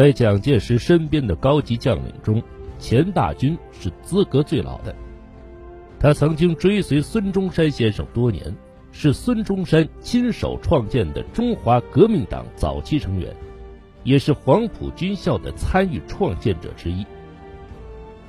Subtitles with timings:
[0.00, 2.42] 在蒋介石身边的高级将领中，
[2.78, 4.96] 钱大钧是资格最老的。
[5.98, 8.56] 他曾经追随孙中山先生多年，
[8.92, 13.30] 是孙中山亲手创建的中华革命党早期成员，
[14.02, 17.04] 也是黄埔军校的参与创建者之一。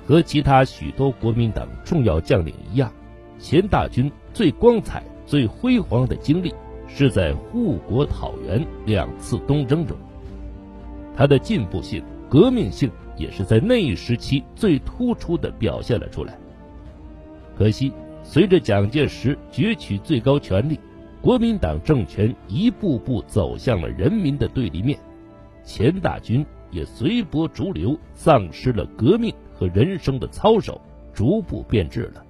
[0.06, 2.92] 和其他许多国民党重要将领一样，
[3.39, 6.54] 钱大钧最光彩、最辉煌的经历
[6.86, 9.96] 是在护国讨袁两次东征中。
[11.15, 16.37] 他的进步性、革命性也是在那一时期最突出的表现了出来。
[17.57, 17.92] 可惜，
[18.24, 20.79] 随着蒋介石攫取最高权力，
[21.21, 24.97] 国民党政权一步步走向了人民的对立面，
[25.64, 30.79] 钱大钧也随波逐流，丧失了革命和人生的操守，
[31.14, 32.23] 逐步变质了。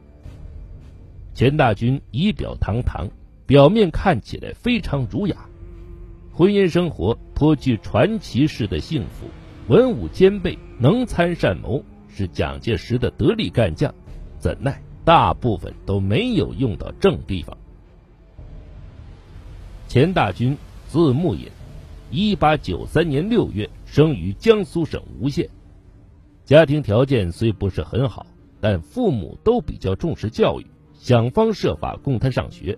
[1.33, 3.07] 钱大钧仪表堂堂，
[3.45, 5.37] 表面看起来非常儒雅。
[6.41, 9.27] 婚姻生活颇具传奇式的幸福，
[9.67, 13.93] 文武兼备，能参善谋，是蒋介石的得力干将。
[14.39, 17.55] 怎奈大部分都没有用到正地方。
[19.87, 20.57] 钱大钧，
[20.87, 21.47] 字慕隐，
[22.09, 25.47] 一八九三年六月生于江苏省吴县，
[26.43, 28.25] 家庭条件虽不是很好，
[28.59, 30.65] 但父母都比较重视教育，
[30.95, 32.75] 想方设法供他上学。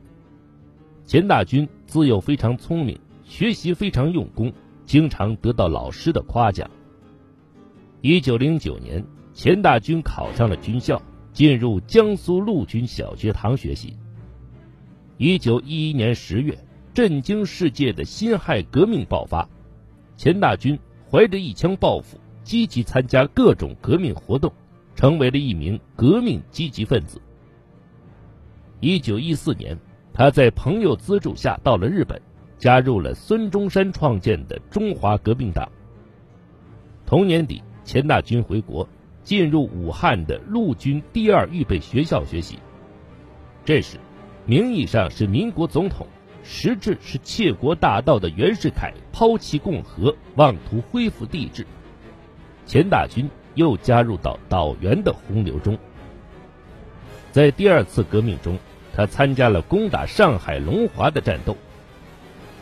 [1.06, 3.00] 钱大钧自幼非常聪明。
[3.24, 4.52] 学习非常用功，
[4.86, 6.70] 经常得到老师的夸奖。
[8.02, 13.96] 一九零九年，钱大钧考上了军校，进入江苏陆军小学堂学习。
[15.18, 16.58] 一九一一年十月，
[16.94, 19.48] 震惊世界的辛亥革命爆发，
[20.18, 20.78] 钱大钧
[21.10, 24.52] 怀着一腔抱负，积极参加各种革命活动，
[24.96, 27.22] 成为了一名革命积极分子。
[28.82, 29.80] 一九一四年，
[30.14, 32.22] 他在朋友资助下到了日本。
[32.64, 35.70] 加入了孙中山创建的中华革命党。
[37.06, 38.88] 同年底，钱大钧回国，
[39.22, 42.58] 进入武汉的陆军第二预备学校学习。
[43.66, 43.98] 这时，
[44.46, 46.08] 名义上是民国总统，
[46.42, 51.68] 实质是窃国大盗的袁世凯抛弃共和，妄图恢复帝制。
[52.66, 55.78] 钱大钧又加入到倒袁的洪流中。
[57.30, 58.58] 在第二次革命中，
[58.96, 61.58] 他参加了攻打上海龙华的战斗。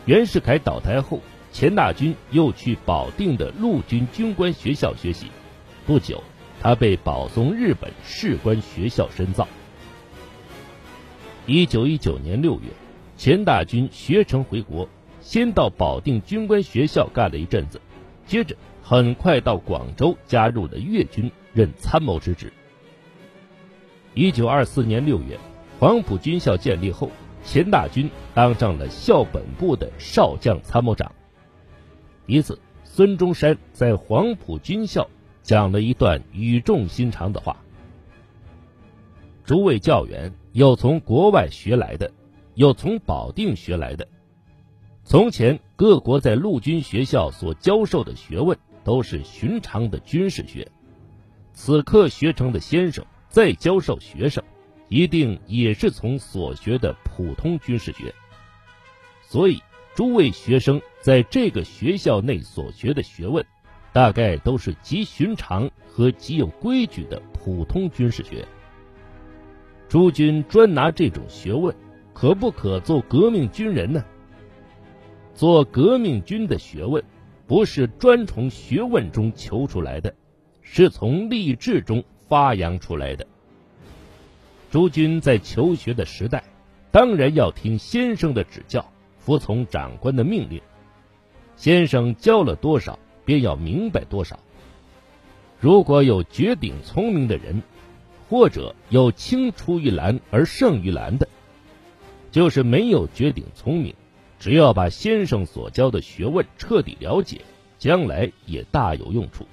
[0.04, 1.20] 袁世凯倒台后，
[1.52, 5.28] 钱大钧又去保定的陆军军官学校学习。
[5.86, 6.24] 不久，
[6.60, 9.46] 他被保送日本士官学校深造。
[11.46, 12.66] 一九一九年六月，
[13.16, 14.88] 钱大钧学成回国，
[15.20, 17.80] 先到保定军官学校干了一阵子，
[18.26, 22.52] 接着很快到广州加入了粤军，任参谋之职。
[24.14, 25.38] 一九二四年六月，
[25.78, 27.08] 黄埔军校建立后。
[27.44, 31.12] 钱大钧当上了校本部的少将参谋长。
[32.26, 35.08] 一次，孙中山在黄埔军校
[35.42, 37.56] 讲了一段语重心长的话
[39.44, 42.12] ：“诸位教员，有从国外学来的，
[42.54, 44.06] 有从保定学来的。
[45.04, 50.70] 从前各国在陆军学校所教授的学问都是寻常的军事学，
[51.52, 54.42] 此刻学成的先生再教授学生。”
[54.92, 58.14] 一定也是从所学的普通军事学，
[59.22, 59.58] 所以
[59.94, 63.42] 诸位学生在这个学校内所学的学问，
[63.90, 68.46] 大概都是极寻常和极有规矩的普通军事学。
[69.88, 71.74] 诸君专拿这种学问，
[72.12, 74.04] 可不可做革命军人呢？
[75.32, 77.02] 做革命军的学问，
[77.46, 80.14] 不是专从学问中求出来的，
[80.60, 83.26] 是从励志中发扬出来的。
[84.72, 86.42] 诸君在求学的时代，
[86.90, 90.62] 当然要听先生的指教，服从长官的命令。
[91.56, 94.40] 先生教了多少，便要明白多少。
[95.60, 97.62] 如果有绝顶聪明的人，
[98.30, 101.28] 或者有青出于蓝而胜于蓝的，
[102.30, 103.94] 就是没有绝顶聪明，
[104.38, 107.42] 只要把先生所教的学问彻底了解，
[107.78, 109.46] 将来也大有用处。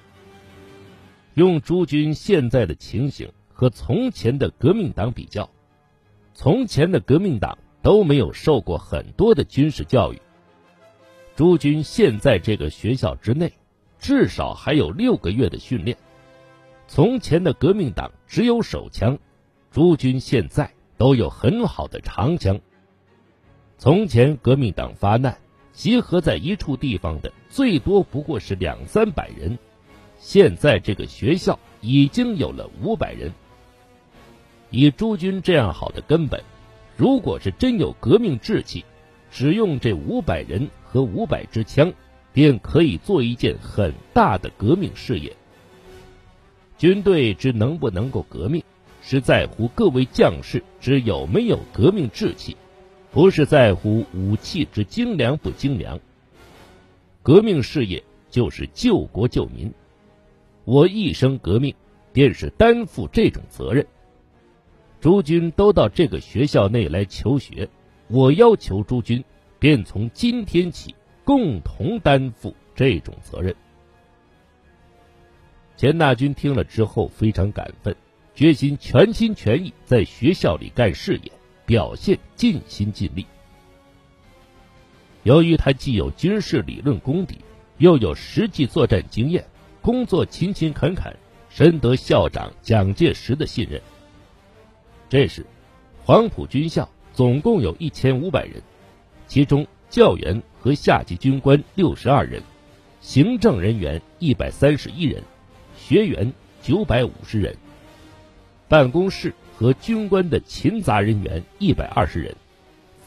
[1.34, 3.30] 用诸君现在的情形。
[3.60, 5.50] 和从前的革命党比较，
[6.34, 10.22] 从前的革命党都没有受过很多的军事教育。
[11.36, 13.52] 诸军现在这个学校之内，
[14.00, 15.98] 至少还有六个月的训练。
[16.88, 19.20] 从前的革命党只有手枪，
[19.72, 22.62] 诸军现在都有很好的长枪。
[23.78, 25.38] 从前革命党发难，
[25.74, 29.60] 集合在一处地方的最多不过是两三百人，
[30.18, 33.30] 现在这个学校已经有了五百人。
[34.72, 36.44] 以诸军这样好的根本，
[36.96, 38.86] 如果是真有革命志气，
[39.32, 41.92] 只用这五百人和五百支枪，
[42.34, 45.36] 便可以做一件很大的革命事业。
[46.78, 48.64] 军队之能不能够革命，
[49.02, 52.56] 是在乎各位将士之有没有革命志气，
[53.12, 56.00] 不是在乎武器之精良不精良。
[57.22, 59.74] 革命事业就是救国救民，
[60.64, 61.76] 我一生革命，
[62.14, 63.86] 便是担负这种责任。
[65.02, 67.70] 诸军都到这个学校内来求学，
[68.08, 69.24] 我要求诸军，
[69.58, 70.94] 便从今天起
[71.24, 73.56] 共同担负这种责任。
[75.78, 77.96] 钱大军听了之后非常感奋，
[78.36, 81.32] 决心全心全意在学校里干事业，
[81.66, 83.26] 表现尽心尽力。
[85.24, 87.38] 由于他既有军事理论功底，
[87.78, 89.46] 又有实际作战经验，
[89.82, 91.16] 工作勤勤恳恳，
[91.50, 93.82] 深得校长蒋介石的信任。
[95.10, 95.44] 这时，
[96.06, 98.62] 黄埔军校总共有一千五百人，
[99.28, 102.44] 其中教员和下级军官六十二人，
[103.02, 105.24] 行政人员一百三十一人，
[105.76, 107.58] 学员九百五十人，
[108.68, 112.36] 办公室和军官的勤杂人员一百二十人，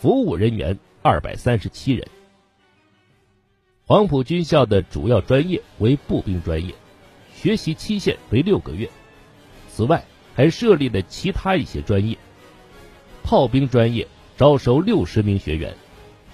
[0.00, 2.04] 服务人员二百三十七人。
[3.86, 6.74] 黄埔军校的主要专业为步兵专业，
[7.32, 8.90] 学习期限为六个月。
[9.68, 12.16] 此外，还设立了其他一些专业，
[13.22, 15.74] 炮兵专业招收六十名学员，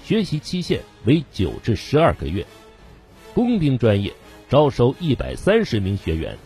[0.05, 2.45] 学习期限为九至十二个月；
[3.35, 4.13] 工兵专业
[4.49, 6.39] 招收一百三十名学员，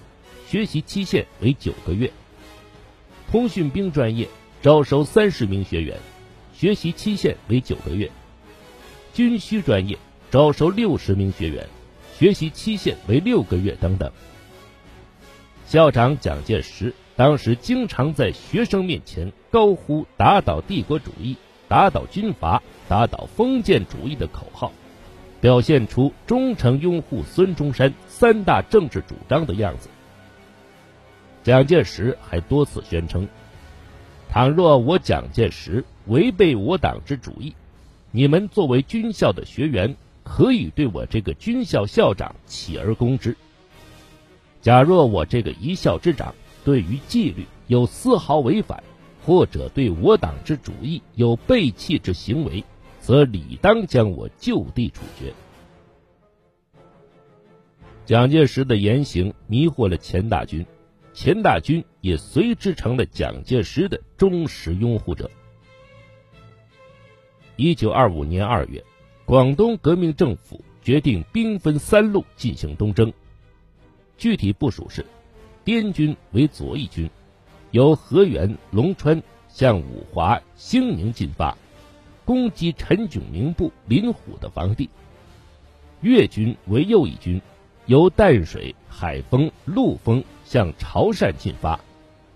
[0.49, 2.09] 学习期限为九个月；
[3.31, 4.27] 通讯兵专业
[4.63, 5.99] 招收三十名学员，
[6.55, 8.09] 学习期限为九个月；
[9.13, 9.99] 军需专业
[10.31, 11.69] 招收六十名学员，
[12.19, 14.11] 学习期限为六个月等等。
[15.67, 16.95] 校长蒋介石。
[17.15, 21.37] 当时经常在学生面前高呼“打倒帝国主义，
[21.69, 24.73] 打倒军阀，打倒封建主义”的口号，
[25.41, 29.91] 表现出忠诚拥护孙中山三大政治主张的样子。
[31.43, 33.29] 蒋介石还多次宣称
[34.31, 37.55] ：“倘若我蒋介石违背我党之主义，
[38.11, 43.37] 你们作为军校的学员，可以对我这个军校校长起而攻之。
[44.63, 48.83] 假若我这个一校之长，”对于纪律有丝毫违反，
[49.25, 52.65] 或者对我党之主义有背弃之行为，
[53.01, 55.33] 则理当将我就地处决。
[58.05, 60.67] 蒋介石的言行迷惑了钱大军，
[61.13, 65.31] 钱大军也随之成了蒋介石的忠实拥护者。
[67.57, 68.83] 一九二五年二月，
[69.25, 73.13] 广东革命政府决定兵分三路进行东征，
[74.17, 75.05] 具体部署是。
[75.65, 77.09] 滇军为左翼军，
[77.71, 81.57] 由河源、龙川向五华、兴宁进发，
[82.25, 84.89] 攻击陈炯明部林虎的防地；
[86.01, 87.41] 粤军为右翼军，
[87.87, 91.79] 由淡水、海丰、陆丰向潮汕进发，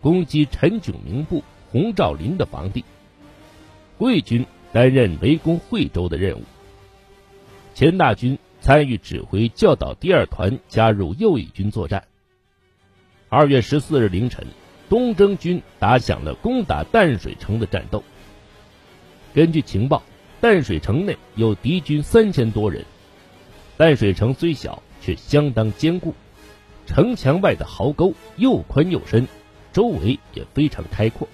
[0.00, 1.42] 攻击陈炯明部
[1.72, 2.84] 洪兆麟的防地；
[3.98, 6.42] 桂军担任围攻惠州的任务。
[7.74, 12.04] 钱大军参与指挥教导第二团加入右翼军作战。
[13.28, 14.46] 二月十四日凌晨，
[14.88, 18.04] 东征军打响了攻打淡水城的战斗。
[19.34, 20.00] 根据情报，
[20.40, 22.84] 淡水城内有敌军三千多人。
[23.76, 26.14] 淡水城虽小，却相当坚固。
[26.86, 29.26] 城墙外的壕沟又宽又深，
[29.72, 31.28] 周围也非常开阔，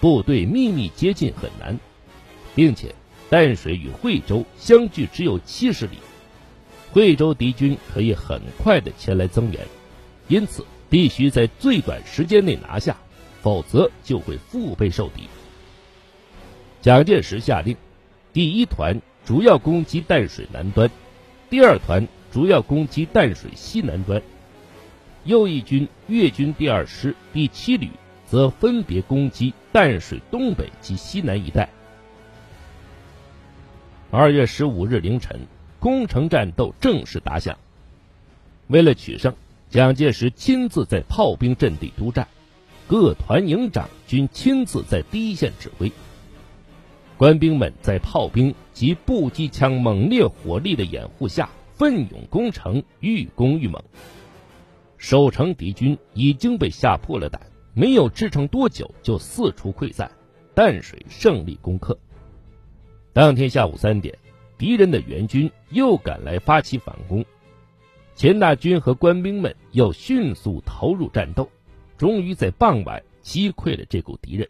[0.00, 1.78] 部队秘密接近很难，
[2.54, 2.94] 并且
[3.28, 5.98] 淡水与惠州相距只有七十里，
[6.90, 9.60] 惠州敌军可以很快的前来增援。
[10.30, 12.96] 因此，必须在最短时间内拿下，
[13.42, 15.24] 否则就会腹背受敌。
[16.80, 17.76] 蒋介石下令，
[18.32, 20.88] 第一团主要攻击淡水南端，
[21.50, 24.22] 第二团主要攻击淡水西南端，
[25.24, 27.90] 右翼军粤军第二师第七旅
[28.24, 31.68] 则分别攻击淡水东北及西南一带。
[34.12, 35.40] 二月十五日凌晨，
[35.80, 37.58] 攻城战斗正式打响。
[38.68, 39.34] 为了取胜。
[39.70, 42.26] 蒋介石亲自在炮兵阵地督战，
[42.88, 45.92] 各团营长均亲自在第一线指挥。
[47.16, 53.80] 官兵们在炮兵及步机枪猛烈火力的掩护下，奋勇攻城，愈攻愈猛。
[54.96, 57.40] 守城敌军已经被吓破了胆，
[57.72, 60.10] 没有支撑多久就四处溃散。
[60.52, 61.96] 淡水胜利攻克。
[63.12, 64.18] 当天下午三点，
[64.58, 67.24] 敌人的援军又赶来发起反攻。
[68.20, 71.48] 钱大军和官兵们又迅速投入战斗，
[71.96, 74.46] 终于在傍晚击溃了这股敌人。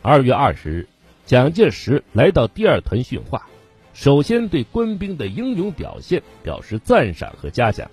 [0.00, 0.88] 二月二十日，
[1.26, 3.46] 蒋介石来到第二团训话，
[3.92, 7.90] 首先对官兵的英勇表现表示赞赏和嘉奖，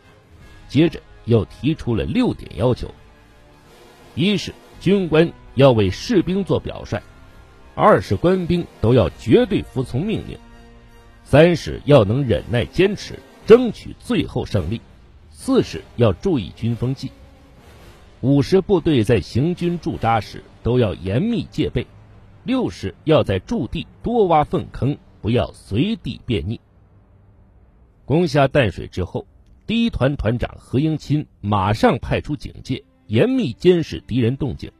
[0.70, 2.90] 接着又提出了六点要求：
[4.16, 6.98] 一是军官要为士兵做表率；
[7.76, 10.38] 二是官兵都要绝对服从命令；
[11.26, 13.20] 三是要能忍耐坚持，
[13.52, 14.80] 争取最后胜利；
[15.30, 17.10] 四是要注意军风纪；
[18.22, 21.84] 五是部队在行军驻扎时都要严密戒备；
[22.46, 24.98] 六是要在驻地多挖粪坑。
[25.20, 26.58] 不要随地便溺。
[28.06, 29.28] 攻下淡水之后，
[29.68, 34.72] 第一团团长何应钦马上派出警戒，严密监视敌人动静。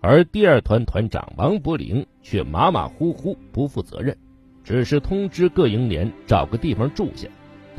[0.00, 4.18] 而第二团团长王伯龄却马马虎虎，不负责任，
[4.64, 7.28] 只是通知各营连找个地方住下，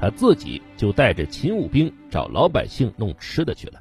[0.01, 3.79] 他自己就带着勤务兵找老百姓弄吃的去了。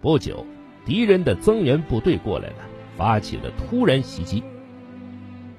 [0.00, 0.46] 不久，
[0.86, 2.58] 敌人的增援部队过来了，
[2.96, 4.42] 发起了突然袭击。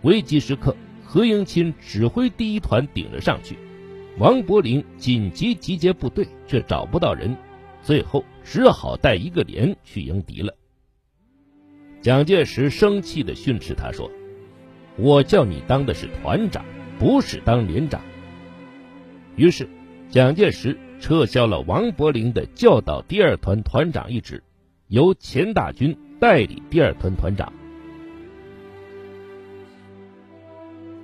[0.02, 0.76] 危急时刻。
[1.08, 3.56] 何应钦指挥第一团顶了上去，
[4.18, 7.38] 王伯龄紧急集结部队，却找不到人，
[7.84, 10.54] 最后只好带一个连去迎敌了。
[12.02, 14.12] 蒋介石生气地训斥他说
[14.98, 16.66] ：“我叫你当的是团长，
[16.98, 18.02] 不是当连长。”
[19.36, 19.68] 于是，
[20.10, 24.42] 蒋介石撤销了王伯龄的教导第二团团长一职，
[24.88, 27.52] 由钱大钧代理第二团团长。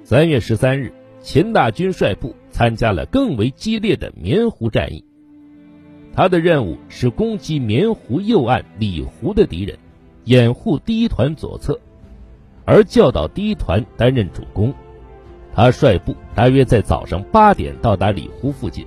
[0.03, 5.03] 三月十三日，钱大钧率部参加了更为激烈的棉湖战役。
[6.13, 9.77] 他的任务是攻击棉湖右岸里湖的敌人，
[10.23, 11.79] 掩护第一团左侧，
[12.65, 14.73] 而教导第一团担任主攻。
[15.53, 18.85] 他率部大约在早上八点到达里湖附近，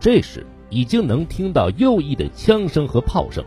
[0.00, 3.44] 这时已经能听到右翼的枪声和炮声。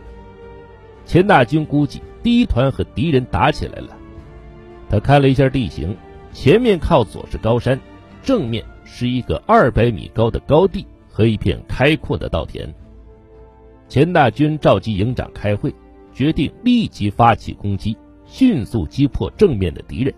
[1.04, 3.96] 钱大军估计第一团和敌人打起来了，
[4.88, 5.96] 他看了一下地形。
[6.32, 7.78] 前面靠左是高山，
[8.22, 12.72] 正面是一个二百米高的高地和一片开阔的稻田。
[13.86, 15.74] 钱大军召集营长开会，
[16.14, 20.14] 决定立即发起攻击，迅速击破正面的敌人。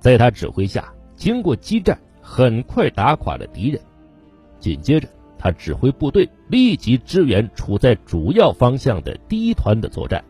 [0.00, 3.80] 在他指挥下，经过激战，很快打垮了敌人。
[4.60, 10.24] 紧接着，他指挥部队立即支援处在主要方向的第一团的作战。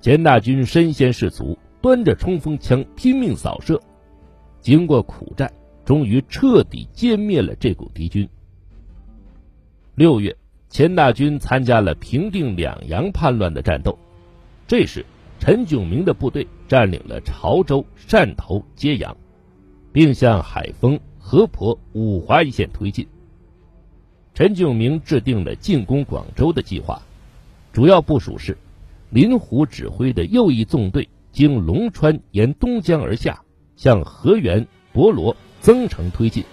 [0.00, 1.58] 钱大钧身先士卒。
[1.82, 3.80] 端着冲锋枪拼命扫射，
[4.60, 5.52] 经过苦战，
[5.84, 8.28] 终于彻底歼灭了这股敌军。
[9.94, 10.36] 六月，
[10.68, 13.96] 钱大军参加了平定两洋叛乱的战斗。
[14.66, 15.06] 这时，
[15.38, 19.16] 陈炯明的部队占领了潮州、汕头、揭阳，
[19.96, 23.08] 并向海丰、河婆、五华一线推进。
[24.34, 27.00] 陈炯明制定了进攻广州的计划，
[27.72, 28.58] 主要部署是
[29.08, 31.08] 林虎指挥的右翼纵队。
[31.32, 33.42] 经龙川沿东江而下，
[33.74, 36.44] 向河源、博罗、增城推进。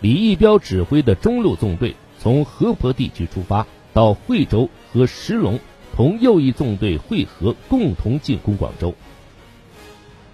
[0.00, 5.58] 李义标指挥的中路纵队从河婆地区出发，到惠州和石龙，
[5.96, 8.94] 同右翼纵队会合，共同进攻广州。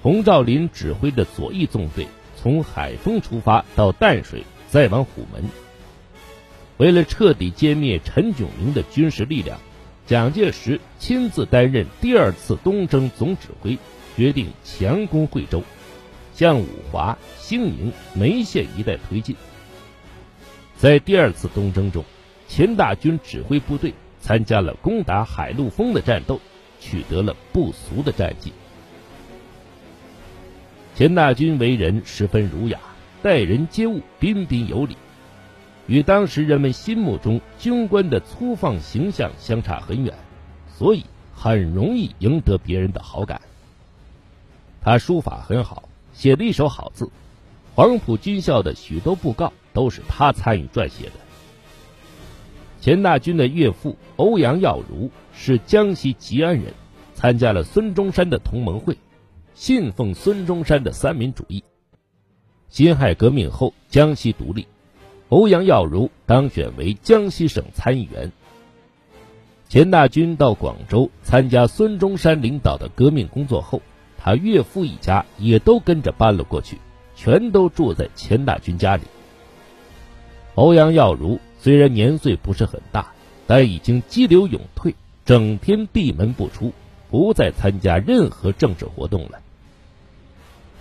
[0.06, 5.42] 洪兆麟指挥的左翼纵队从海丰出发，到淡水，再往虎门。
[6.76, 9.58] 为了彻底歼灭陈炯明的军事力量。
[10.06, 13.76] 蒋介石亲自担任第二次东征总指挥，
[14.16, 15.64] 决定强攻惠州，
[16.36, 19.34] 向五华、兴宁、梅县一带推进。
[20.76, 22.04] 在第二次东征中，
[22.46, 26.40] 秦大军指挥部队参加了攻打海陆丰的战斗，
[26.78, 28.52] 取得了不俗的战绩。
[30.96, 32.80] 钱大钧为人十分儒雅，
[33.22, 34.96] 待人接物彬彬有礼。
[35.86, 40.14] 与当时人们心目中军官的粗放形象相差很远，
[40.74, 43.42] 所以很容易赢得别人的好感。
[44.80, 47.10] 他书法很好，写了一手好字，
[47.74, 51.12] 黄埔军校的许多布告都是他参与撰写的。
[52.80, 56.72] 钱大钧的岳父欧阳耀如是江西吉安人，
[57.14, 58.96] 参加了孙中山的同盟会，
[59.56, 61.64] 信奉孙中山的三民主义。
[62.68, 64.66] 辛亥革命后，江西独立。
[65.30, 68.30] 欧阳耀如当选为江西省参议员。
[69.70, 73.80] 钱大钧到广州参加孙中山领导的革命工作后，
[74.18, 76.76] 他岳父一家也都跟着搬了过去，
[77.14, 79.04] 全都住在钱大钧家里。
[80.54, 83.14] 欧阳耀如虽然年岁不是很大，
[83.46, 84.94] 但已经激流勇退，
[85.24, 86.74] 整天闭门不出，
[87.10, 89.40] 不再参加任何政治活动了。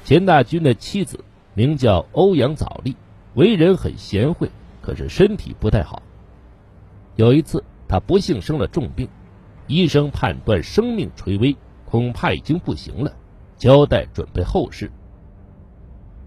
[0.06, 1.20] 钱大军的妻子
[1.56, 2.96] 名叫欧阳早丽。
[3.34, 6.02] 为人很贤惠，可是身体不太好。
[7.16, 9.10] 有一次，他不幸生了重病，
[9.66, 13.12] 医生判断生命垂危，恐怕已经不行了，
[13.58, 14.92] 交代准备后事。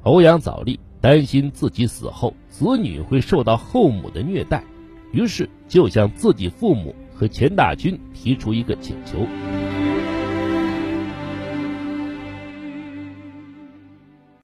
[0.03, 4.65] 欧阳早丽担心自己死后子女会受到后母的虐待，
[5.13, 9.21] 于是就向自己父母和钱大军提出一个请求。